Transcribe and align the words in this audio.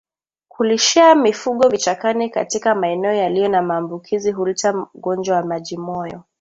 Kulishia 0.47 1.15
mifugo 1.15 1.69
vichakani 1.69 2.29
katika 2.29 2.75
maeneo 2.75 3.13
yaliyo 3.13 3.47
na 3.49 3.61
maambukizi 3.61 4.31
huleta 4.31 4.87
ugonjwa 4.93 5.37
wa 5.37 5.43
majimoyo 5.43 6.23